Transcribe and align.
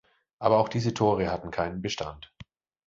Aber 0.39 0.57
auch 0.57 0.67
diese 0.67 0.95
Tore 0.95 1.29
hatten 1.29 1.51
keinen 1.51 1.83
Bestand. 1.83 2.33